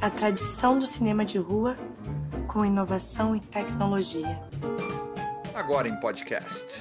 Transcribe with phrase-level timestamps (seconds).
[0.00, 1.76] A tradição do cinema de rua
[2.46, 4.40] com inovação e tecnologia.
[5.54, 6.80] Agora em podcast.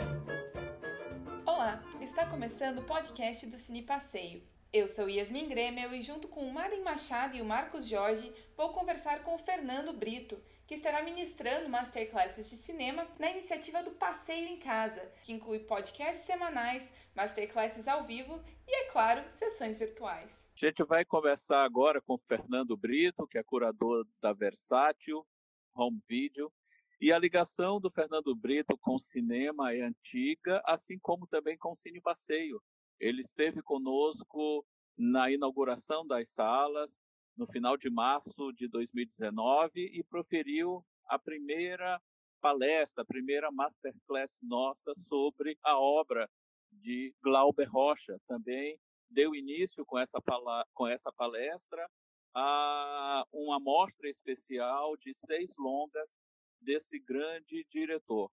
[1.46, 4.42] Olá, está começando o podcast do Cine Passeio.
[4.78, 8.70] Eu sou Yasmin Gremel e junto com o Madem Machado e o Marcos Jorge vou
[8.70, 14.50] conversar com o Fernando Brito, que estará ministrando masterclasses de cinema na iniciativa do Passeio
[14.50, 20.48] em Casa, que inclui podcasts semanais, masterclasses ao vivo e, é claro, sessões virtuais.
[20.56, 25.26] A gente vai conversar agora com o Fernando Brito, que é curador da Versátil
[25.74, 26.54] Home Video,
[27.02, 31.72] e a ligação do Fernando Brito com o cinema é antiga, assim como também com
[31.72, 32.62] o Cine Passeio.
[33.00, 34.66] Ele esteve conosco
[34.98, 36.90] na inauguração das salas,
[37.38, 42.02] no final de março de 2019 e proferiu a primeira
[42.42, 46.28] palestra, a primeira masterclass nossa sobre a obra
[46.72, 48.20] de Glauber Rocha.
[48.28, 48.80] Também
[49.10, 50.20] deu início com essa,
[50.74, 51.88] com essa palestra
[52.34, 56.10] a uma mostra especial de seis longas
[56.60, 58.32] desse grande diretor.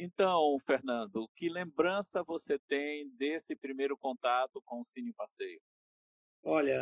[0.00, 5.60] Então, Fernando, que lembrança você tem desse primeiro contato com o Cine Passeio?
[6.44, 6.80] Olha,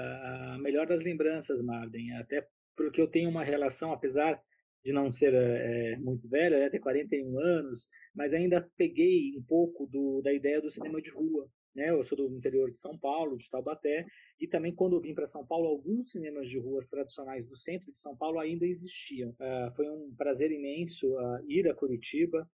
[0.53, 4.39] a melhor das lembranças, Marden, até porque eu tenho uma relação, apesar
[4.85, 9.87] de não ser é, muito velho, né, ter 41 anos, mas ainda peguei um pouco
[9.87, 11.49] do, da ideia do cinema de rua.
[11.75, 11.89] Né?
[11.89, 14.05] Eu sou do interior de São Paulo, de Taubaté,
[14.39, 17.91] e também quando eu vim para São Paulo, alguns cinemas de ruas tradicionais do centro
[17.91, 19.31] de São Paulo ainda existiam.
[19.31, 22.47] Uh, foi um prazer imenso uh, ir a Curitiba,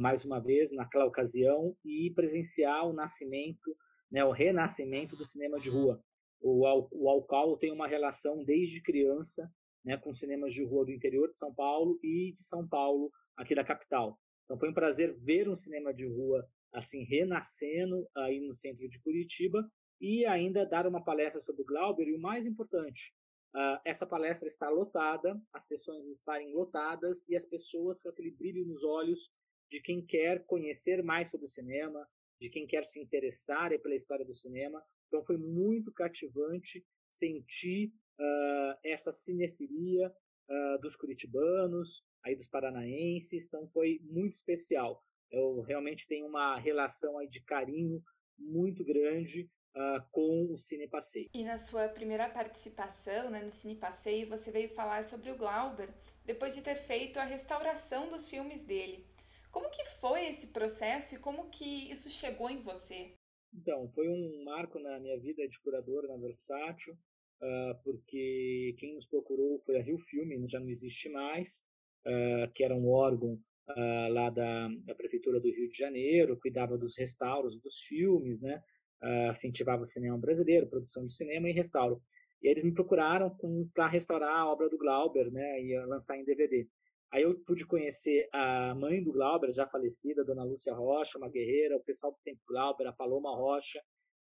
[0.00, 3.76] mais uma vez, naquela ocasião, e presenciar o nascimento,
[4.10, 6.02] né, o renascimento do cinema de rua.
[6.40, 9.50] O, o Alcalo tem uma relação desde criança
[9.84, 13.54] né, com cinemas de rua do interior de São Paulo e de São Paulo, aqui
[13.54, 14.18] da capital.
[14.44, 19.00] Então foi um prazer ver um cinema de rua assim renascendo aí no centro de
[19.00, 19.66] Curitiba
[20.00, 23.14] e ainda dar uma palestra sobre o Glauber e o mais importante,
[23.54, 28.66] uh, essa palestra está lotada, as sessões estarem lotadas e as pessoas com aquele brilho
[28.66, 29.30] nos olhos
[29.70, 32.06] de quem quer conhecer mais sobre o cinema,
[32.40, 34.82] de quem quer se interessar pela história do cinema
[35.14, 43.68] então foi muito cativante sentir uh, essa cinefilia uh, dos curitibanos, aí dos paranaenses, então
[43.68, 45.00] foi muito especial.
[45.30, 48.02] Eu realmente tenho uma relação aí de carinho
[48.36, 51.28] muito grande Uh, com o Cine Passeio.
[51.34, 55.92] E na sua primeira participação né, no Cine Passeio, você veio falar sobre o Glauber,
[56.24, 59.04] depois de ter feito a restauração dos filmes dele.
[59.54, 63.14] Como que foi esse processo e como que isso chegou em você?
[63.54, 69.06] Então, foi um marco na minha vida de curador na Versátil, uh, porque quem nos
[69.06, 71.62] procurou foi a Rio Filme, já não existe mais,
[72.04, 73.34] uh, que era um órgão
[73.68, 78.60] uh, lá da, da, Prefeitura do Rio de Janeiro, cuidava dos restauros dos filmes, né?
[79.30, 82.02] incentivava o cinema brasileiro, produção de cinema e restauro.
[82.42, 83.36] E eles me procuraram
[83.72, 85.62] para restaurar a obra do Glauber, né?
[85.62, 86.66] E lançar em DVD.
[87.12, 91.28] Aí eu pude conhecer a mãe do Glauber, já falecida, a dona Lúcia Rocha, uma
[91.28, 93.80] guerreira, o pessoal do Tempo Glauber, a Paloma Rocha,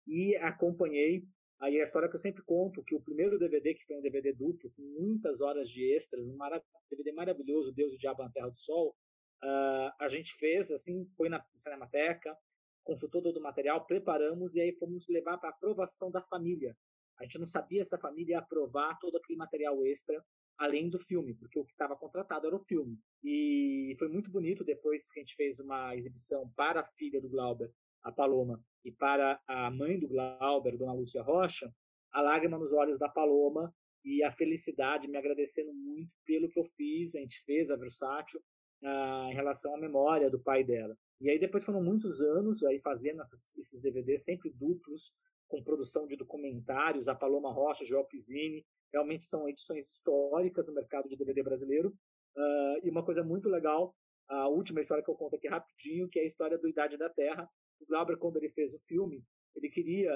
[0.07, 1.23] e acompanhei
[1.59, 4.31] aí a história que eu sempre conto, que o primeiro DVD, que foi um DVD
[4.31, 8.49] duplo, com muitas horas de extras, um marav DVD maravilhoso, Deus, o Diabo na Terra
[8.49, 8.95] do Sol,
[9.44, 12.38] uh, a gente fez, assim, foi na Cinemateca,
[12.83, 16.75] consultou todo o material, preparamos e aí fomos levar para aprovação da família.
[17.19, 20.23] A gente não sabia se a família ia aprovar todo aquele material extra
[20.57, 22.97] além do filme, porque o que estava contratado era o filme.
[23.23, 27.29] E foi muito bonito depois que a gente fez uma exibição para a filha do
[27.29, 27.72] Glauber,
[28.03, 31.72] a Paloma, e para a mãe do Glauber, Dona Lúcia Rocha,
[32.12, 33.73] a lágrima nos olhos da Paloma
[34.03, 38.39] e a felicidade, me agradecendo muito pelo que eu fiz, a gente fez a Versátil,
[38.84, 40.97] uh, em relação à memória do pai dela.
[41.19, 45.13] E aí depois foram muitos anos aí fazendo essas, esses DVDs sempre duplos,
[45.47, 51.08] com produção de documentários, a Paloma Rocha, Joel Pizzini, realmente são edições históricas no mercado
[51.09, 51.90] de DVD brasileiro.
[52.36, 53.96] Uh, e uma coisa muito legal,
[54.30, 57.09] a última história que eu conto aqui rapidinho, que é a história do Idade da
[57.09, 57.50] Terra.
[57.80, 59.24] O Glauber, quando ele fez o filme,
[59.56, 60.13] ele queria,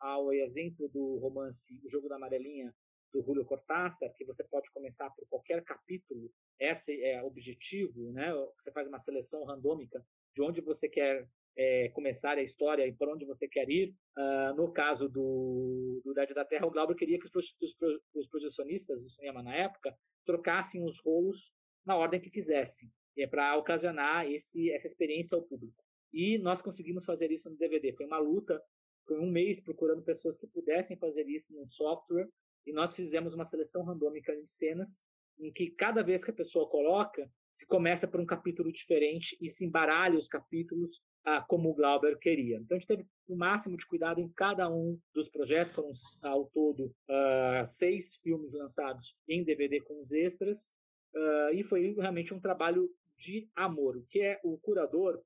[0.00, 2.74] ao exemplo do romance O Jogo da Amarelinha,
[3.12, 8.32] do Julio Cortázar, que você pode começar por qualquer capítulo, esse é o objetivo, né?
[8.56, 10.02] Você faz uma seleção randômica
[10.34, 13.94] de onde você quer é, começar a história e para onde você quer ir.
[14.16, 17.76] Uh, no caso do, do Idade da Terra, o Glauber queria que os, os,
[18.14, 19.94] os projecionistas do cinema na época
[20.24, 21.52] trocassem os rolos
[21.84, 22.88] na ordem que quisessem,
[23.18, 25.82] é para ocasionar esse, essa experiência ao público.
[26.12, 27.92] E nós conseguimos fazer isso no DVD.
[27.94, 28.62] Foi uma luta,
[29.06, 32.28] foi um mês procurando pessoas que pudessem fazer isso num software,
[32.64, 35.02] e nós fizemos uma seleção randômica de cenas
[35.38, 39.48] em que cada vez que a pessoa coloca, se começa por um capítulo diferente e
[39.48, 42.58] se embaralha os capítulos ah, como o Glauber queria.
[42.58, 45.92] Então a gente teve o máximo de cuidado em cada um dos projetos, foram
[46.22, 50.70] ao todo ah, seis filmes lançados em DVD com os extras,
[51.14, 52.88] ah, e foi realmente um trabalho
[53.18, 53.96] de amor.
[53.96, 55.22] O que é o curador,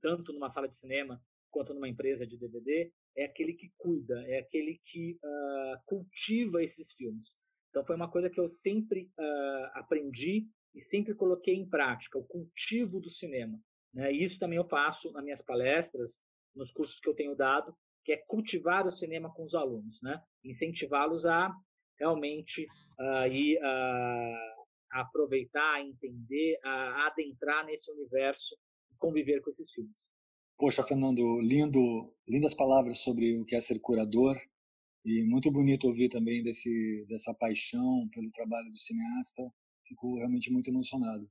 [0.00, 1.20] tanto numa sala de cinema
[1.50, 6.92] quanto numa empresa de DVD, é aquele que cuida, é aquele que uh, cultiva esses
[6.92, 7.36] filmes.
[7.70, 12.24] Então foi uma coisa que eu sempre uh, aprendi e sempre coloquei em prática, o
[12.24, 13.60] cultivo do cinema.
[13.92, 14.12] Né?
[14.12, 16.20] Isso também eu faço nas minhas palestras,
[16.54, 20.20] nos cursos que eu tenho dado, que é cultivar o cinema com os alunos, né?
[20.44, 21.52] incentivá-los a
[21.98, 22.66] realmente
[22.98, 28.56] uh, ir, uh, a aproveitar, a entender, a adentrar nesse universo
[28.90, 30.10] e conviver com esses filmes.
[30.58, 34.36] Poxa, Fernando, lindo, lindas palavras sobre o que é ser curador
[35.04, 39.42] e muito bonito ouvir também desse dessa paixão pelo trabalho do cineasta.
[39.86, 41.26] Fico realmente muito emocionado.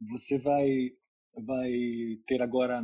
[0.00, 0.90] Você vai
[1.36, 1.72] vai
[2.26, 2.82] ter agora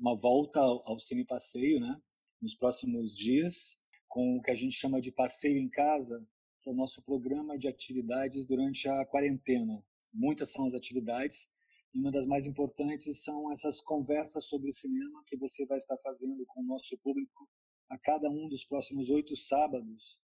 [0.00, 2.00] uma volta ao, ao Cine Passeio, né?
[2.40, 6.26] Nos próximos dias, com o que a gente chama de passeio em casa,
[6.62, 9.82] que é o nosso programa de atividades durante a quarentena.
[10.12, 11.48] Muitas são as atividades,
[11.94, 16.44] e uma das mais importantes são essas conversas sobre cinema que você vai estar fazendo
[16.46, 17.48] com o nosso público
[17.88, 20.20] a cada um dos próximos oito sábados,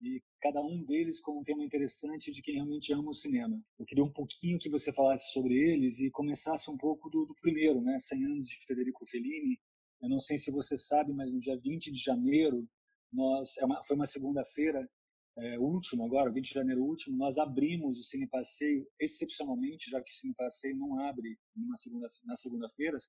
[0.00, 3.60] e cada um deles com um tema interessante de quem realmente ama o cinema.
[3.78, 7.34] Eu queria um pouquinho que você falasse sobre eles e começasse um pouco do, do
[7.34, 9.60] primeiro, né, 100 anos de Federico Fellini.
[10.00, 12.68] Eu não sei se você sabe, mas no dia 20 de janeiro,
[13.12, 14.88] nós é uma, foi uma segunda-feira,
[15.36, 20.12] é, último agora, 20 de janeiro último, nós abrimos o Cine Passeio excepcionalmente, já que
[20.12, 23.08] o Cine Passeio não abre numa segunda, nas segunda-feiras,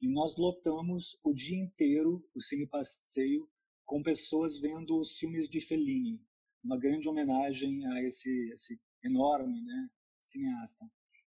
[0.00, 3.48] e nós lotamos o dia inteiro o Cine Passeio
[3.88, 6.20] com pessoas vendo os filmes de Fellini,
[6.62, 9.88] uma grande homenagem a esse, esse enorme né,
[10.20, 10.84] cineasta.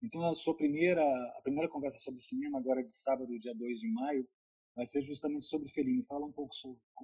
[0.01, 1.03] Então, a sua primeira,
[1.37, 4.25] a primeira conversa sobre cinema, agora de sábado, dia 2 de maio,
[4.73, 6.05] vai ser justamente sobre Fellini.
[6.05, 6.55] Fala um pouco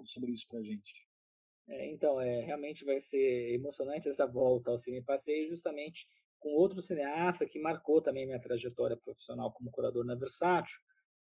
[0.06, 1.06] sobre, isso para gente.
[1.68, 6.07] É, então, é, realmente vai ser emocionante essa volta ao Cine Passeio, justamente
[6.39, 10.80] com outro cineasta que marcou também minha trajetória profissional como curador na Versátil,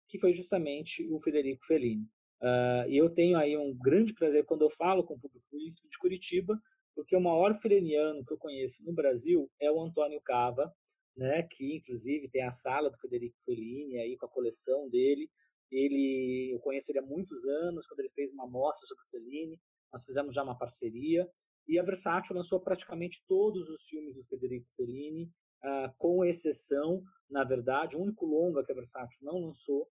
[0.09, 2.09] que foi justamente o Federico Fellini.
[2.41, 6.59] Uh, eu tenho aí um grande prazer quando eu falo com o público de Curitiba,
[6.95, 10.71] porque o maior feliniano que eu conheço no Brasil é o Antônio Cava,
[11.15, 15.29] né, que inclusive tem a sala do Federico Fellini aí com a coleção dele.
[15.71, 19.59] Ele, eu conheço ele há muitos anos, quando ele fez uma mostra sobre Fellini,
[19.91, 21.27] nós fizemos já uma parceria,
[21.67, 25.25] e a Versátil lançou praticamente todos os filmes do Federico Fellini,
[25.63, 29.89] uh, com exceção, na verdade, o único longa que a Versátil não lançou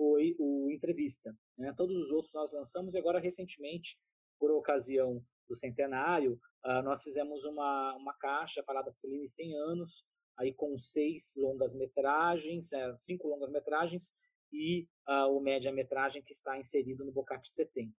[0.00, 1.36] foi o Entrevista.
[1.58, 1.74] Né?
[1.76, 3.98] Todos os outros nós lançamos, e agora, recentemente,
[4.38, 10.06] por ocasião do centenário, uh, nós fizemos uma, uma caixa falada Fellini 100 anos,
[10.38, 14.10] aí com seis longas-metragens, é, cinco longas-metragens
[14.50, 17.92] e uh, o média-metragem que está inserido no Bocate 70.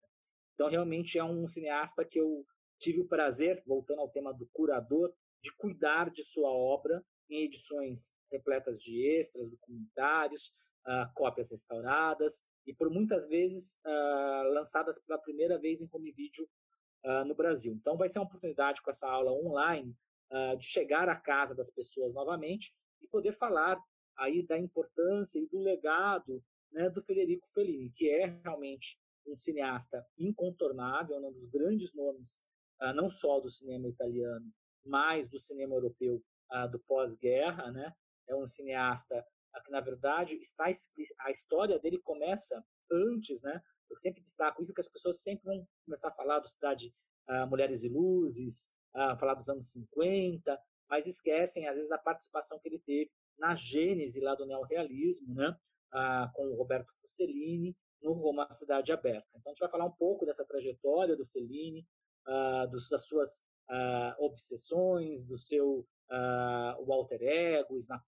[0.54, 2.44] Então, realmente é um cineasta que eu
[2.80, 7.00] tive o prazer, voltando ao tema do curador, de cuidar de sua obra
[7.30, 10.52] em edições repletas de extras, documentários,
[10.86, 16.48] uh, cópias restauradas e por muitas vezes uh, lançadas pela primeira vez em home video
[17.04, 17.72] uh, no Brasil.
[17.74, 19.96] Então vai ser uma oportunidade com essa aula online
[20.58, 23.78] de chegar à casa das pessoas novamente e poder falar
[24.16, 26.42] aí da importância e do legado
[26.72, 32.40] né, do Federico Fellini, que é realmente um cineasta incontornável, um dos grandes nomes,
[32.94, 34.50] não só do cinema italiano,
[34.82, 36.24] mas do cinema europeu
[36.70, 37.94] do pós-guerra, né?
[38.26, 39.22] É um cineasta
[39.60, 40.66] que, na verdade, está
[41.20, 43.62] a história dele começa antes, né?
[43.90, 46.94] Eu sempre destaco isso que as pessoas sempre vão começar a falar do Cidade
[47.48, 48.70] Mulheres e Luzes,
[49.18, 54.20] falar dos anos 50, mas esquecem, às vezes, da participação que ele teve na gênese
[54.20, 55.56] lá do neorrealismo, né?
[56.34, 59.28] com o Roberto Fusellini, no Roma Cidade Aberta.
[59.36, 61.86] Então, a gente vai falar um pouco dessa trajetória do Fellini,
[62.26, 63.38] uh, dos, das suas
[63.70, 65.86] uh, obsessões, do seu
[66.80, 68.02] o alter ego, Snap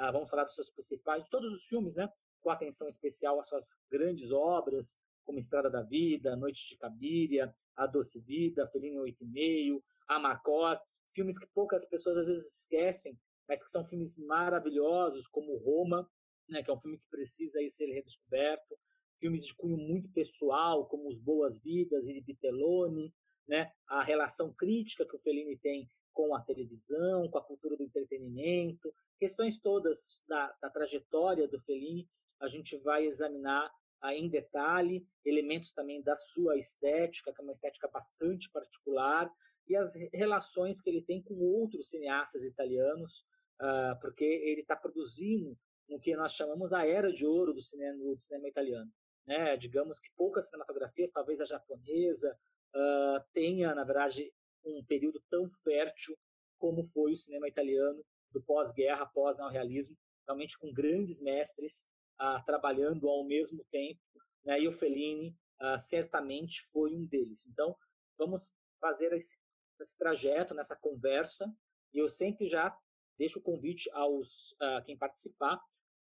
[0.00, 2.10] Voraz, vamos falar dos seus principais, de todos os filmes, né?
[2.40, 7.86] com atenção especial às suas grandes obras, como Estrada da Vida, Noite de Cabiria, A
[7.86, 10.80] Doce Vida, Fellini 8,5, Amarcord,
[11.12, 16.08] filmes que poucas pessoas às vezes esquecem, mas que são filmes maravilhosos, como Roma,
[16.48, 18.78] né, que é um filme que precisa aí ser redescoberto,
[19.18, 23.12] filmes de cunho muito pessoal, como Os Boas Vidas e Vitelloni,
[23.46, 27.82] né, a relação crítica que o Fellini tem com a televisão, com a cultura do
[27.82, 32.08] entretenimento, questões todas da, da trajetória do Fellini,
[32.40, 37.52] a gente vai examinar ah, em detalhe, elementos também da sua estética, que é uma
[37.52, 39.30] estética bastante particular,
[39.68, 43.24] e as relações que ele tem com outros cineastas italianos,
[43.60, 45.56] ah, porque ele está produzindo
[45.88, 48.90] no que nós chamamos a era de ouro do cinema, do cinema italiano.
[49.26, 49.56] Né?
[49.56, 52.36] Digamos que poucas cinematografias, talvez a japonesa,
[52.74, 54.32] uh, tenha, na verdade,
[54.64, 56.16] um período tão fértil
[56.58, 61.86] como foi o cinema italiano do pós-guerra, pós-neorrealismo, realmente com grandes mestres
[62.20, 64.00] uh, trabalhando ao mesmo tempo,
[64.44, 64.60] né?
[64.60, 67.46] e o Fellini uh, certamente foi um deles.
[67.46, 67.74] Então,
[68.18, 68.50] vamos
[68.80, 69.36] fazer esse,
[69.80, 71.46] esse trajeto nessa conversa,
[71.92, 72.76] e eu sempre já
[73.18, 75.56] deixo o convite aos uh, quem participar,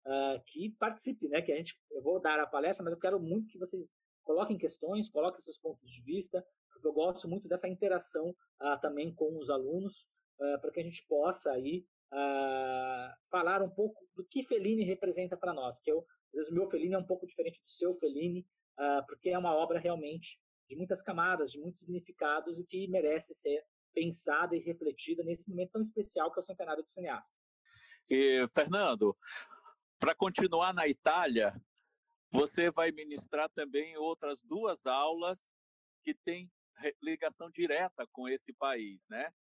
[0.05, 1.41] uh, que participe, né?
[1.41, 3.87] Que a gente, eu vou dar a palestra, mas eu quero muito que vocês
[4.23, 6.45] coloquem questões, coloquem seus pontos de vista,
[6.87, 10.07] eu gosto muito dessa interação uh, também com os alunos,
[10.61, 11.85] para que a gente possa aí
[13.29, 16.65] falar um pouco do que Fellini representa para nós, que eu, às vezes o meu
[16.67, 18.47] Fellini é um pouco diferente do seu Fellini,
[19.05, 23.61] porque é uma obra realmente de muitas camadas, de muitos significados e que merece ser
[23.93, 27.35] pensada e refletida nesse momento tão especial que é o centenário do cineasta.
[28.09, 29.17] E, Fernando,
[29.99, 31.53] para continuar na Itália,
[32.31, 35.39] você vai ministrar também outras duas aulas
[36.03, 36.49] que têm
[37.01, 39.31] ligação direta com esse país, né?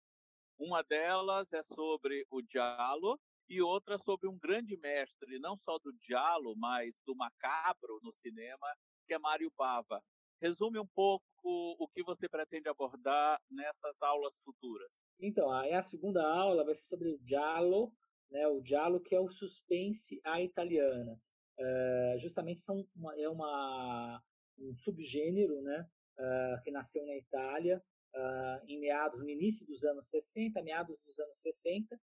[0.58, 3.18] Uma delas é sobre o Giallo
[3.48, 8.66] e outra sobre um grande mestre, não só do Giallo, mas do macabro no cinema,
[9.06, 10.02] que é Mário Bava.
[10.40, 14.90] Resume um pouco o que você pretende abordar nessas aulas futuras.
[15.20, 17.92] Então, a, segunda aula vai ser sobre o Giallo,
[18.30, 21.20] né, o Giallo que é o suspense à italiana.
[21.58, 24.22] Uh, justamente são uma, é uma,
[24.58, 25.88] um subgênero né,
[26.18, 27.82] uh, que nasceu na Itália
[28.14, 31.98] uh, em meados, no início dos anos 60, meados dos anos 60,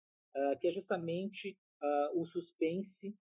[0.61, 1.59] que é justamente
[2.15, 3.19] o suspense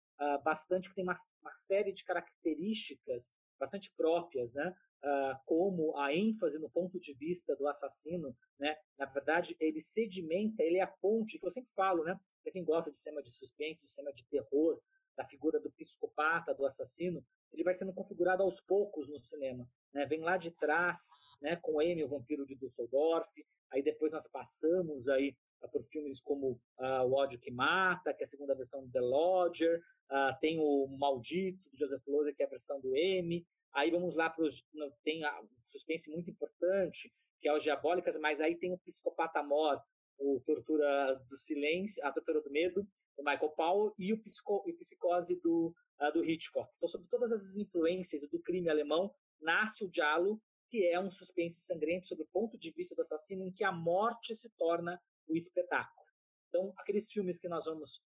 [0.43, 4.75] bastante que tem uma, uma série de características bastante próprias, né?
[5.05, 8.76] uh, como a ênfase no ponto de vista do assassino, né?
[8.99, 12.19] Na verdade, ele sedimenta, ele é a ponte, que eu sempre falo, né?
[12.43, 14.81] Para quem gosta de cinema de suspense, de cinema de terror,
[15.17, 19.69] da figura do psicopata, do assassino, ele vai sendo configurado aos poucos no cinema.
[19.95, 20.05] Né?
[20.07, 21.11] Vem lá de trás,
[21.41, 23.29] né, com M, o Vampiro de Düsseldorf,
[23.71, 28.23] aí depois nós passamos aí uh, por filmes como uh, O Ódio que Mata, que
[28.23, 32.43] é a segunda versão do The Lodger, uh, tem o Maldito, de Joseph Loser, que
[32.43, 34.65] é a versão do M, Aí vamos lá para os.
[35.03, 35.23] Tem
[35.67, 39.81] suspense muito importante, que é o Diabólicas, mas aí tem o Psicopata Mor,
[40.17, 42.87] o Tortura do Silêncio, a Tortura do Medo,
[43.17, 46.71] do Michael Powell, e o, psico, e Psicose do, uh, do Hitchcock.
[46.77, 51.61] Então, sobre todas essas influências do crime alemão, nasce o Diallo, que é um suspense
[51.61, 55.37] sangrento sobre o ponto de vista do assassino, em que a morte se torna o
[55.37, 56.07] espetáculo.
[56.49, 58.03] Então, aqueles filmes que nós vamos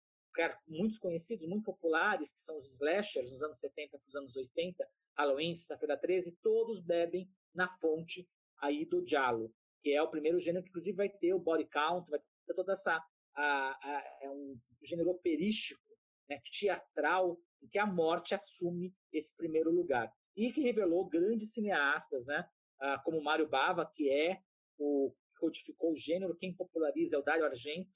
[0.66, 4.86] muitos conhecidos, muito populares, que são os slashers nos anos 70 para os anos 80,
[5.16, 8.28] Halloween, Sexta-feira 13, todos bebem na fonte
[8.58, 12.10] aí do Giallo, que é o primeiro gênero que inclusive vai ter o body count,
[12.10, 13.02] vai ter toda essa
[13.34, 15.82] a, a, é um gênero operístico,
[16.28, 20.12] né, teatral, em que a morte assume esse primeiro lugar.
[20.36, 22.46] E que revelou grandes cineastas, né,
[22.80, 24.40] ah, como Mário Bava, que é
[24.78, 27.90] o que codificou o gênero, quem populariza é o Dario Argento,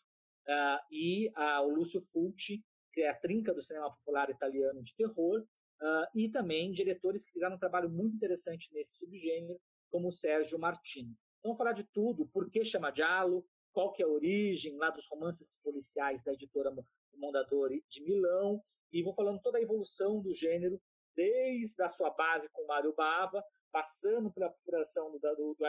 [0.49, 4.95] ah, e ah, o Lúcio Fulci, que é a trinca do cinema popular italiano de
[4.95, 5.41] terror,
[5.81, 10.59] uh, e também diretores que fizeram um trabalho muito interessante nesse subgênero, como o Sérgio
[10.59, 11.17] Martini.
[11.39, 14.91] Então, vamos falar de tudo, por que chama Giallo, qual que é a origem lá
[14.91, 16.75] dos romances policiais da editora
[17.15, 20.81] Mondadori de Milão, e vou falando toda a evolução do gênero,
[21.15, 25.67] desde a sua base com Mário Bava, passando pela apuração do, do, do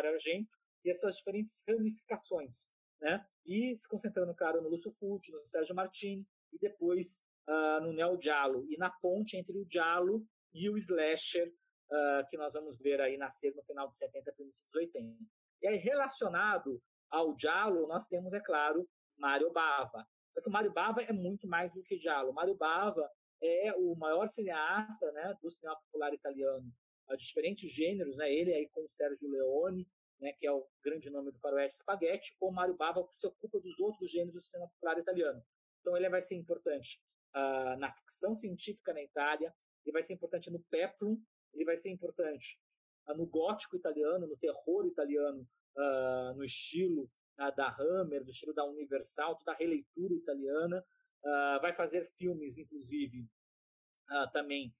[0.83, 2.67] e as suas diferentes ramificações,
[2.99, 3.25] né?
[3.45, 8.19] E se concentrando, claro, no Lúcio Fulci, no Sérgio Martini, e depois uh, no Neo
[8.21, 12.99] Giallo e na ponte entre o Giallo e o Slasher, uh, que nós vamos ver
[12.99, 15.17] aí nascer no final dos 70 e início dos 80.
[15.61, 20.05] E aí, relacionado ao Giallo, nós temos, é claro, Mario Bava.
[20.33, 22.33] Só que o Mario Bava é muito mais do que Giallo.
[22.33, 23.07] Mario Bava
[23.41, 26.71] é o maior cineasta né, do cinema popular italiano,
[27.09, 28.31] de diferentes gêneros, né?
[28.31, 29.87] ele aí com o Sergio Leone,
[30.19, 33.59] né, que é o grande nome do faroeste spaghetti, ou Mario Bava que se ocupa
[33.59, 35.43] dos outros gêneros do cinema popular italiano.
[35.81, 37.01] Então ele vai ser importante
[37.35, 41.19] uh, na ficção científica na Itália, ele vai ser importante no peplum,
[41.53, 42.59] ele vai ser importante
[43.07, 47.09] uh, no gótico italiano, no terror italiano, uh, no estilo
[47.55, 50.85] da Hammer, do estilo da Universal, toda a releitura italiana.
[51.61, 53.27] Vai fazer filmes, inclusive,
[54.33, 54.73] também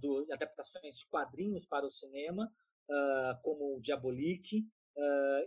[0.00, 2.52] do, adaptações de quadrinhos para o cinema,
[3.42, 4.66] como o Diabolique,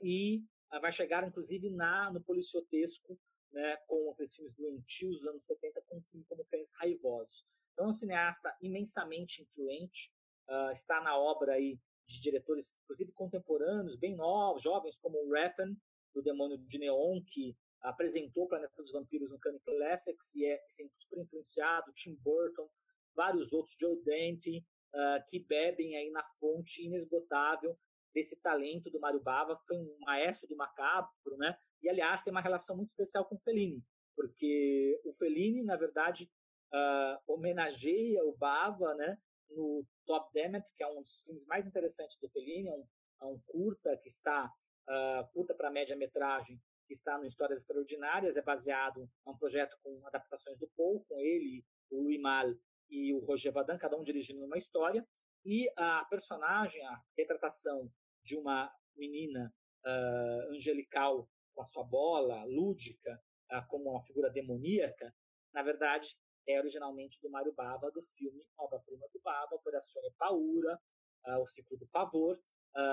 [0.04, 0.44] e
[0.82, 3.18] vai chegar, inclusive, na, no policiotesco
[3.56, 7.46] né, com aqueles filmes doentios dos anos 70, com um filme como Cães Raivosos.
[7.74, 10.12] Então, é um cineasta imensamente influente,
[10.50, 15.74] uh, está na obra aí de diretores, inclusive contemporâneos, bem novos, jovens, como o Refn,
[16.14, 20.90] do Demônio de Neon, que apresentou Planeta dos Vampiros no Cannes Classics e é assim,
[20.98, 22.70] super influenciado, Tim Burton,
[23.16, 24.58] vários outros, Joe Dante,
[24.94, 27.78] uh, que bebem aí na fonte inesgotável
[28.14, 31.58] desse talento do Mário Bava, foi um maestro do macabro, né?
[31.82, 33.84] E aliás tem uma relação muito especial com o Fellini,
[34.16, 36.32] porque o Fellini, na verdade,
[36.74, 39.18] uh, homenageia o Bava, né?
[39.50, 42.88] No Top Demet, que é um dos filmes mais interessantes do Fellini, é um,
[43.22, 44.50] é um curta que está
[44.90, 49.78] uh, curta para média metragem que está no Histórias Extraordinárias, é baseado em um projeto
[49.82, 52.54] com adaptações do Paul, com ele, o Louis Mal
[52.90, 55.06] e o Roger Vadan, cada um dirigindo uma história,
[55.44, 57.92] e a personagem, a retratação
[58.24, 59.54] de uma menina
[59.86, 65.14] uh, angelical com a sua bola, lúdica, uh, como uma figura demoníaca,
[65.54, 66.16] na verdade,
[66.48, 70.80] é originalmente do Mário Bava, do filme Obra-Prima do Bava, Operazione Paura,
[71.28, 72.40] uh, O Ciclo do Pavor,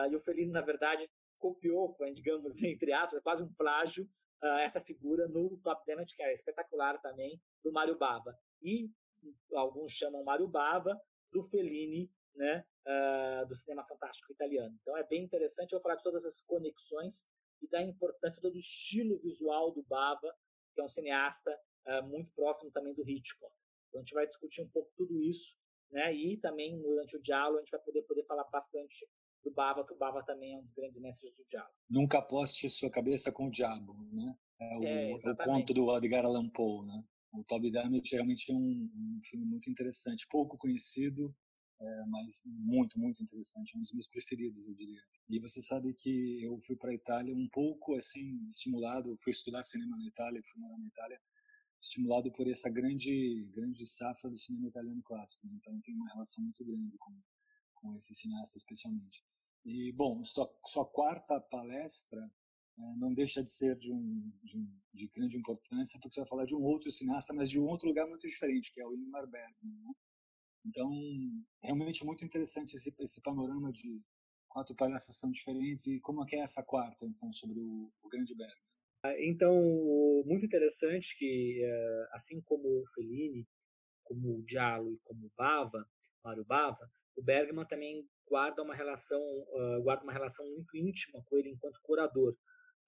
[0.09, 1.11] e o Felino, na verdade,
[1.43, 4.09] copiou, digamos, entre aspas, quase um plágio,
[4.61, 8.37] essa figura no Top Damage, que é espetacular também, do Mário Bava.
[8.61, 8.91] E
[9.55, 14.77] alguns chamam Mário Bava, do Fellini, né, uh, do cinema fantástico italiano.
[14.81, 17.25] Então é bem interessante eu falar de todas as conexões
[17.61, 20.35] e da importância do estilo visual do Bava,
[20.75, 21.51] que é um cineasta
[21.87, 23.55] uh, muito próximo também do Hitchcock.
[23.89, 25.57] Então a gente vai discutir um pouco tudo isso,
[25.91, 29.07] né, e também durante o diálogo a gente vai poder, poder falar bastante
[29.43, 31.75] do Bava, que o Bava também é um dos grandes mestres do diálogo.
[31.89, 34.37] Nunca aposte sua cabeça com o diabo, né?
[34.61, 37.05] É o, é, é o conto do Edgar Allan Poe, né?
[37.33, 41.35] O Toby Dammit realmente é um, um filme muito interessante, pouco conhecido,
[41.81, 45.03] é, mas muito, muito interessante, é um dos meus preferidos, eu diria.
[45.29, 49.63] E você sabe que eu fui para a Itália um pouco assim estimulado, fui estudar
[49.63, 51.19] cinema na Itália, fui morar na Itália,
[51.81, 55.47] estimulado por essa grande, grande safra do cinema italiano clássico.
[55.47, 55.55] Né?
[55.57, 57.19] Então tem uma relação muito grande com,
[57.75, 59.25] com esse cineasta, especialmente.
[59.65, 62.31] E bom, sua, sua quarta palestra
[62.79, 66.29] é, não deixa de ser de, um, de, um, de grande importância, porque você vai
[66.29, 68.95] falar de um outro cineasta, mas de um outro lugar muito diferente, que é o
[68.95, 69.79] Ingmar Bergman.
[69.83, 69.93] Né?
[70.67, 70.91] Então,
[71.63, 74.01] realmente muito interessante esse, esse panorama de
[74.49, 78.09] quatro palestras são diferentes e como é que é essa quarta, então, sobre o, o
[78.09, 78.63] Grande Bergman.
[79.05, 79.53] Ah, então,
[80.25, 83.49] muito interessante que, eh, assim como o Fellini,
[84.05, 85.85] como o Giallo e como o Bava,
[86.23, 91.37] Mário Bava, o Bergman também guarda uma relação, uh, guarda uma relação muito íntima com
[91.37, 92.33] ele enquanto curador.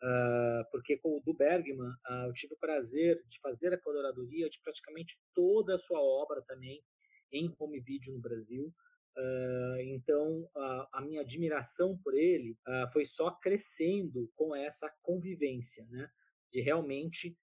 [0.02, 4.48] Uh, porque com o do Bergman, uh, eu tive o prazer de fazer a curadoria
[4.48, 6.82] de praticamente toda a sua obra também,
[7.32, 8.72] em home video no Brasil.
[9.80, 10.50] Então,
[10.92, 12.58] a minha admiração por ele
[12.92, 16.10] foi só crescendo com essa convivência, né?
[16.52, 17.36] De realmente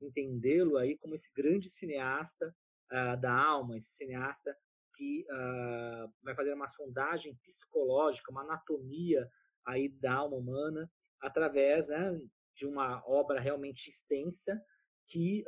[0.00, 2.52] entendê-lo aí como esse grande cineasta
[3.20, 4.56] da alma, esse cineasta
[4.98, 5.24] que
[6.22, 9.28] vai fazer uma sondagem psicológica, uma anatomia
[9.64, 12.18] aí da alma humana através né,
[12.56, 14.60] de uma obra realmente extensa
[15.06, 15.44] que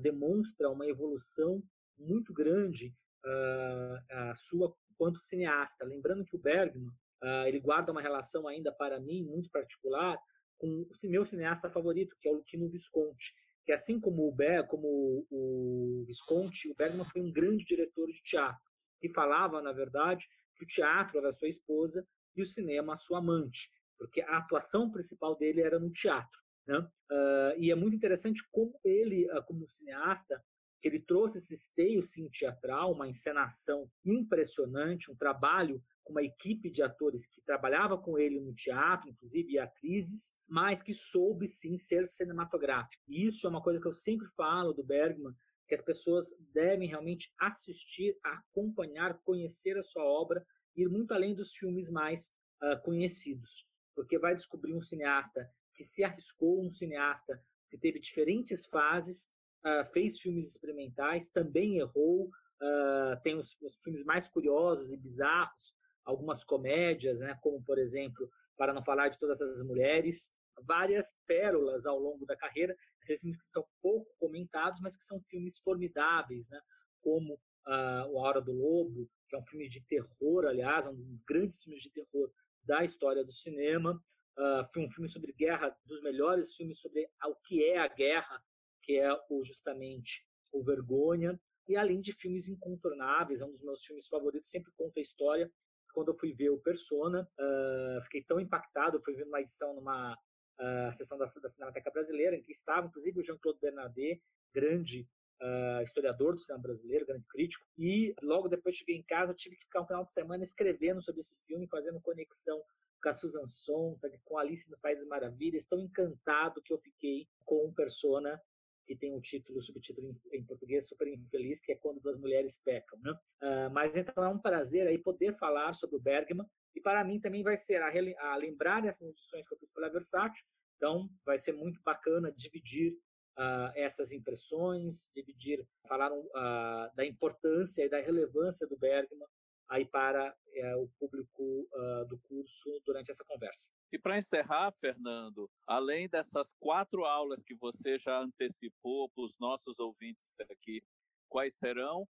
[0.00, 1.60] demonstra uma evolução
[1.98, 5.84] muito grande uh, a sua quanto cineasta.
[5.84, 6.88] Lembrando que o Bergman
[7.22, 10.18] uh, ele guarda uma relação ainda para mim muito particular
[10.58, 13.32] com o meu cineasta favorito, que é o Luquino Visconti,
[13.64, 18.20] que assim como o Ber, como o Visconti, o Bergman foi um grande diretor de
[18.22, 18.67] teatro,
[19.00, 22.06] que falava, na verdade, que o teatro era sua esposa
[22.36, 26.40] e o cinema sua amante, porque a atuação principal dele era no teatro.
[26.66, 26.78] Né?
[26.78, 30.42] Uh, e é muito interessante como ele, uh, como cineasta,
[30.80, 36.70] que ele trouxe esse esteio sim teatral, uma encenação impressionante, um trabalho com uma equipe
[36.70, 42.06] de atores que trabalhava com ele no teatro, inclusive atrizes, mas que soube sim ser
[42.06, 43.02] cinematográfico.
[43.08, 45.34] E isso é uma coisa que eu sempre falo do Bergman,
[45.68, 51.54] que as pessoas devem realmente assistir, acompanhar, conhecer a sua obra, ir muito além dos
[51.54, 57.76] filmes mais uh, conhecidos, porque vai descobrir um cineasta que se arriscou, um cineasta que
[57.76, 59.28] teve diferentes fases
[59.64, 65.74] uh, fez filmes experimentais, também errou, uh, tem os, os, filmes mais curiosos e bizarros,
[66.04, 71.86] algumas comédias, né, como, por exemplo, Para Não Falar de Todas as Mulheres, várias pérolas
[71.86, 72.76] ao longo da carreira,
[73.08, 76.60] aqueles filmes que são pouco comentados, mas que são filmes formidáveis, né,
[77.00, 81.22] como uh, O Hora do Lobo, que é um filme de terror, aliás, um dos
[81.22, 82.30] grandes filmes de terror
[82.62, 84.02] da história do cinema,
[84.38, 88.42] uh, um filme sobre guerra, dos melhores filmes sobre o que é a guerra,
[88.82, 93.84] que é o, justamente o Vergonha, e além de filmes incontornáveis, é um dos meus
[93.84, 95.50] filmes favoritos, sempre conta a história.
[95.92, 100.16] Quando eu fui ver o Persona, uh, fiquei tão impactado, fui ver uma edição numa
[100.60, 105.08] uh, sessão da, da Cinemateca Brasileira, em que estava, inclusive, o Jean-Claude Bernardet, grande
[105.42, 109.64] uh, historiador do cinema brasileiro, grande crítico, e logo depois cheguei em casa, tive que
[109.64, 112.62] ficar um final de semana escrevendo sobre esse filme, fazendo conexão
[113.02, 117.66] com a Susan Sontag, com Alice nos Países Maravilhas, tão encantado que eu fiquei com
[117.66, 118.40] um persona
[118.88, 122.98] que tem um título, subtítulo em, português super infeliz, que é Quando Duas Mulheres Pecam.
[123.00, 123.12] Né?
[123.12, 127.20] Uh, mas então é um prazer aí poder falar sobre o Bergman, e para mim
[127.20, 127.88] também vai ser a,
[128.32, 130.44] a lembrar essas edições que eu fiz pela Versátil,
[130.76, 132.92] então vai ser muito bacana dividir
[133.38, 139.26] uh, essas impressões, dividir, falar uh, da importância e da relevância do Bergman
[139.68, 143.70] aí para uh, o público uh, do curso durante essa conversa.
[143.92, 149.78] E para encerrar, Fernando, além dessas quatro aulas que você já antecipou para os nossos
[149.78, 150.82] ouvintes aqui,
[151.28, 152.08] quais serão?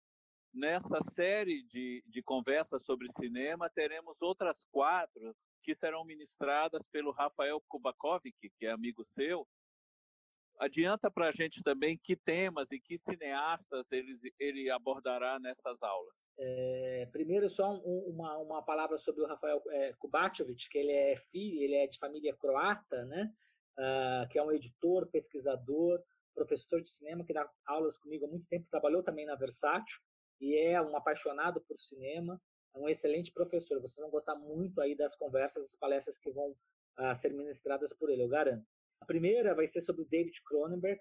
[0.52, 7.62] Nessa série de, de conversas sobre cinema, teremos outras quatro que serão ministradas pelo Rafael
[7.68, 9.46] Kubakovic, que é amigo seu,
[10.60, 16.14] Adianta para a gente também que temas e que cineastas ele, ele abordará nessas aulas.
[16.38, 19.94] É, primeiro, só um, uma, uma palavra sobre o Rafael é,
[20.70, 23.32] que ele é filho, ele é de família croata, né?
[23.78, 26.02] Uh, que é um editor, pesquisador,
[26.34, 29.98] professor de cinema, que dá aulas comigo há muito tempo, trabalhou também na Versátil
[30.40, 32.40] e é um apaixonado por cinema,
[32.74, 33.80] é um excelente professor.
[33.80, 36.50] Vocês vão gostar muito aí das conversas, das palestras que vão
[36.98, 38.66] uh, ser ministradas por ele, eu garanto.
[39.00, 41.00] A primeira vai ser sobre o David Cronenberg,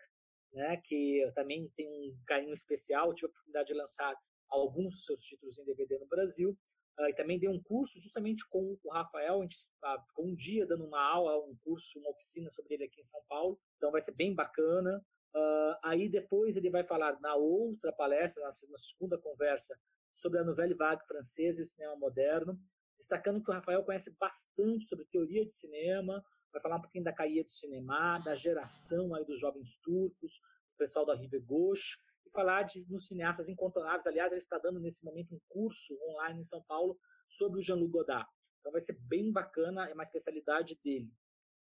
[0.53, 4.15] né, que eu também tenho um carinho especial, tive a oportunidade de lançar
[4.49, 6.57] alguns dos seus títulos em DVD no Brasil,
[6.99, 10.35] uh, e também dei um curso justamente com o Rafael, a gente uh, ficou um
[10.35, 13.91] dia dando uma aula, um curso, uma oficina sobre ele aqui em São Paulo, então
[13.91, 15.05] vai ser bem bacana.
[15.35, 19.79] Uh, aí depois ele vai falar na outra palestra, na, na segunda conversa,
[20.13, 22.59] sobre a Nouvelle Vague francesa e o cinema moderno,
[22.97, 27.13] destacando que o Rafael conhece bastante sobre teoria de cinema, vai falar um pouquinho da
[27.13, 30.37] caía do cinema, da geração aí dos jovens turcos,
[30.73, 34.05] o pessoal da Rive Gauche, e falar de nos cineastas incontornáveis.
[34.05, 37.91] Aliás, ele está dando nesse momento um curso online em São Paulo sobre o Jean-Luc
[37.91, 38.29] Godard.
[38.59, 41.09] Então vai ser bem bacana, é uma especialidade dele.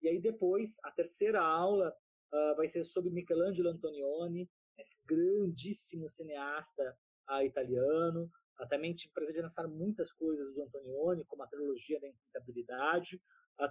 [0.03, 1.95] E aí depois, a terceira aula
[2.33, 6.97] uh, vai ser sobre Michelangelo Antonioni, esse grandíssimo cineasta
[7.31, 8.31] uh, italiano.
[8.61, 12.09] Uh, também tive o prazer de lançar muitas coisas do Antonioni, como a trilogia da
[12.09, 13.21] Incontabilidade.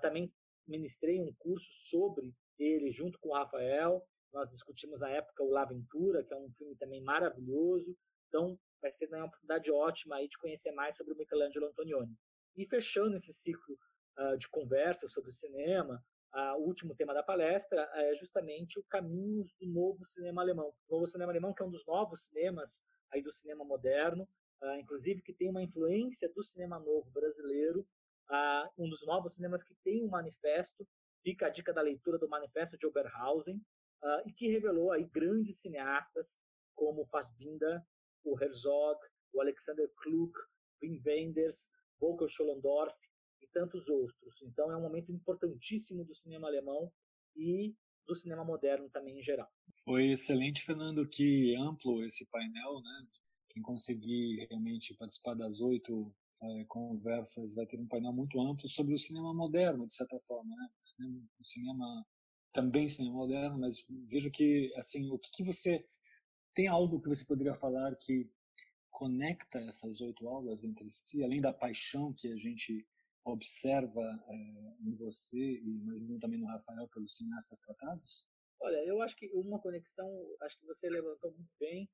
[0.01, 0.31] também
[0.67, 4.05] ministrei um curso sobre ele junto com o Rafael.
[4.33, 7.95] Nós discutimos na época o La Ventura, que é um filme também maravilhoso.
[8.27, 12.13] Então, vai ser uma oportunidade ótima aí de conhecer mais sobre o Michelangelo Antonioni.
[12.55, 13.77] E fechando esse ciclo
[14.17, 16.03] uh, de conversas sobre cinema,
[16.57, 20.73] o último tema da palestra é justamente o caminhos do novo cinema alemão.
[20.87, 24.27] O novo cinema alemão, que é um dos novos cinemas aí do cinema moderno,
[24.61, 27.81] uh, inclusive que tem uma influência do cinema novo brasileiro,
[28.29, 30.87] uh, um dos novos cinemas que tem um manifesto,
[31.23, 33.57] fica a dica da leitura do manifesto de Oberhausen,
[34.03, 36.39] uh, e que revelou aí grandes cineastas
[36.75, 37.81] como Fassbinder,
[38.23, 38.99] o Herzog,
[39.33, 40.31] o Alexander Klug,
[40.81, 42.95] Wim Wenders, Volker Scholendorf
[43.41, 44.41] e tantos outros.
[44.43, 46.91] Então é um momento importantíssimo do cinema alemão
[47.35, 49.49] e do cinema moderno também em geral.
[49.83, 53.07] Foi excelente, Fernando, que amplo esse painel, né?
[53.49, 58.93] Quem conseguir realmente participar das oito é, conversas, vai ter um painel muito amplo sobre
[58.93, 60.69] o cinema moderno, de certa forma, né?
[60.81, 62.07] O cinema, o cinema
[62.53, 65.85] também cinema moderno, mas vejo que, assim, o que, que você
[66.53, 68.29] tem algo que você poderia falar que
[68.89, 72.83] conecta essas oito aulas entre si, além da paixão que a gente
[73.31, 74.33] observa é,
[74.81, 78.25] em você e imagino também no Rafael pelos cineastas tratados?
[78.59, 80.09] Olha, eu acho que uma conexão,
[80.41, 81.89] acho que você levantou muito bem.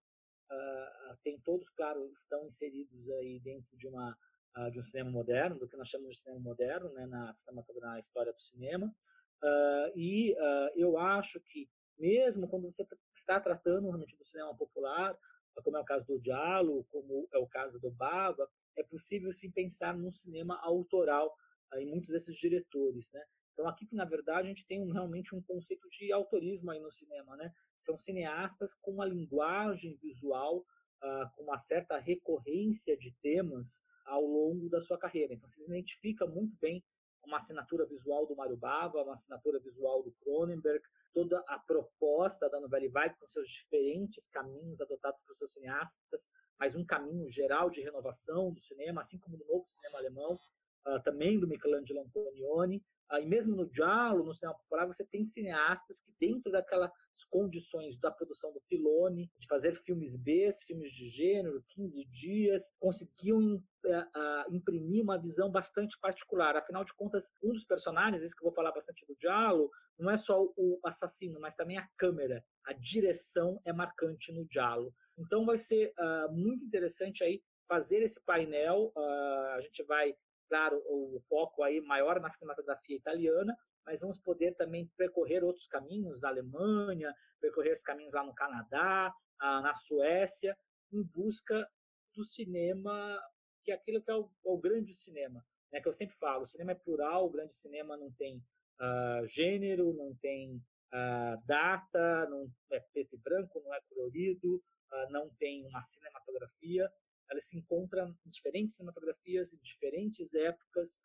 [0.50, 4.18] Uh, tem todos, claro, estão inseridos aí dentro de uma
[4.58, 7.34] uh, de um cinema moderno, do que nós chamamos de cinema moderno, né, na,
[7.82, 8.94] na história do cinema.
[9.42, 10.36] Uh, e
[10.76, 15.18] eu acho que, mesmo quando você está tratando realmente do cinema popular,
[15.62, 19.52] como é o caso do Diallo, como é o caso do Baba, é possível sim
[19.52, 21.36] pensar num cinema autoral
[21.76, 23.24] em muitos desses diretores, né?
[23.54, 26.92] Então aqui na verdade a gente tem um, realmente um conceito de autorismo aí no
[26.92, 27.52] cinema, né?
[27.78, 34.70] São cineastas com uma linguagem visual, uh, com uma certa recorrência de temas ao longo
[34.70, 35.34] da sua carreira.
[35.34, 36.84] Então, se identifica muito bem
[37.26, 42.60] uma assinatura visual do Mário Bava, uma assinatura visual do Cronenberg, toda a proposta da
[42.60, 47.82] Novela Vague com seus diferentes caminhos adotados por seus cineastas, mas um caminho geral de
[47.82, 50.40] renovação do cinema, assim como do novo cinema alemão,
[50.88, 52.84] uh, também do Michelangelo Antonioni,
[53.20, 56.92] e mesmo no Giallo, no cinema popular, você tem cineastas que dentro daquelas
[57.30, 63.56] condições da produção do Filone, de fazer filmes B, filmes de gênero, 15 dias, conseguiam
[63.56, 66.56] uh, imprimir uma visão bastante particular.
[66.56, 70.10] Afinal de contas, um dos personagens, esse que eu vou falar bastante do Diallo, não
[70.10, 72.44] é só o assassino, mas também a câmera.
[72.66, 74.94] A direção é marcante no Diallo.
[75.18, 78.92] Então vai ser uh, muito interessante aí fazer esse painel.
[78.96, 80.16] Uh, a gente vai
[80.54, 86.22] claro, o foco aí maior na cinematografia italiana, mas vamos poder também percorrer outros caminhos
[86.22, 87.12] na Alemanha,
[87.42, 89.12] percorrer os caminhos lá no Canadá,
[89.42, 90.56] na Suécia,
[90.92, 91.68] em busca
[92.14, 93.20] do cinema,
[93.64, 95.82] que é aquilo que é o, é o grande cinema, né?
[95.82, 99.92] que eu sempre falo, o cinema é plural, o grande cinema não tem uh, gênero,
[99.96, 105.66] não tem uh, data, não é preto e branco, não é colorido, uh, não tem
[105.66, 106.92] uma cinematografia,
[107.34, 111.00] ela se encontra em diferentes cinematografias, em diferentes épocas,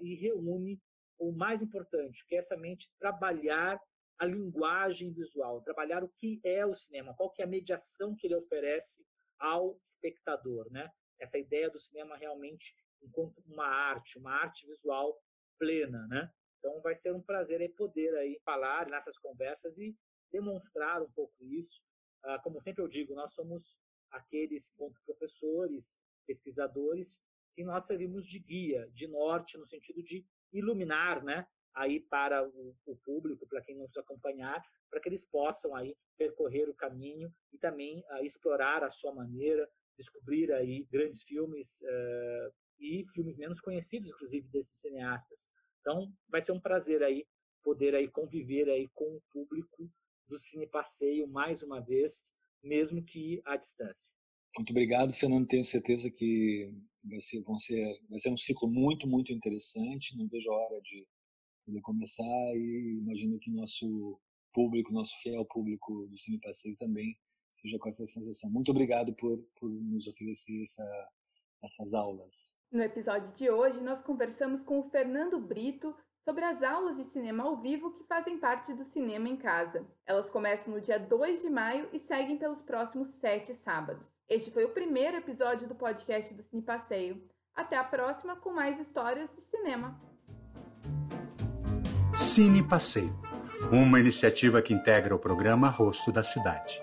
[0.00, 0.80] e reúne
[1.18, 3.78] o mais importante, que é essa mente trabalhar
[4.18, 8.26] a linguagem visual, trabalhar o que é o cinema, qual que é a mediação que
[8.26, 9.04] ele oferece
[9.38, 10.88] ao espectador, né?
[11.20, 15.16] Essa ideia do cinema realmente enquanto uma arte, uma arte visual
[15.58, 16.30] plena, né?
[16.58, 19.96] Então vai ser um prazer aí poder aí falar nessas conversas e
[20.32, 21.82] demonstrar um pouco isso.
[22.24, 23.78] Ah, como sempre eu digo, nós somos
[24.12, 24.72] aqueles
[25.04, 27.20] professores, pesquisadores,
[27.54, 32.76] que nós servimos de guia, de norte, no sentido de iluminar, né, aí para o,
[32.86, 37.58] o público, para quem nos acompanhar, para que eles possam aí percorrer o caminho e
[37.58, 44.10] também uh, explorar a sua maneira, descobrir aí grandes filmes uh, e filmes menos conhecidos,
[44.10, 45.48] inclusive desses cineastas.
[45.80, 47.26] Então, vai ser um prazer aí
[47.62, 49.88] poder aí conviver aí com o público
[50.26, 54.14] do Cine Passeio mais uma vez, mesmo que à distância.
[54.56, 55.46] Muito obrigado, Fernando.
[55.46, 56.72] Tenho certeza que
[57.04, 60.16] vai ser, vão ser, vai ser um ciclo muito, muito interessante.
[60.16, 61.06] Não vejo a hora de
[61.64, 64.20] poder começar e imagino que nosso
[64.52, 67.16] público, nosso fiel público do Cine Passeio também
[67.50, 68.50] seja com essa sensação.
[68.50, 71.08] Muito obrigado por, por nos oferecer essa,
[71.62, 72.54] essas aulas.
[72.70, 75.94] No episódio de hoje, nós conversamos com o Fernando Brito
[76.24, 79.84] sobre as aulas de cinema ao vivo que fazem parte do Cinema em Casa.
[80.06, 84.12] Elas começam no dia 2 de maio e seguem pelos próximos sete sábados.
[84.28, 87.22] Este foi o primeiro episódio do podcast do Cine Passeio.
[87.54, 90.00] Até a próxima com mais histórias de cinema.
[92.14, 93.14] Cine Passeio,
[93.70, 96.80] uma iniciativa que integra o programa Rosto da Cidade,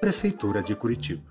[0.00, 1.29] Prefeitura de Curitiba.